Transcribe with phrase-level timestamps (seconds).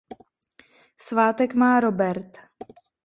[0.95, 2.37] Svátek má Robert.